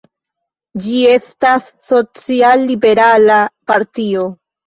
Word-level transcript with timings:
Ĝi 0.85 1.01
estas 1.09 1.67
social-liberala 1.89 3.39
partio. 3.73 4.27